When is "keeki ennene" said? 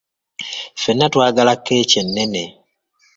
1.65-2.43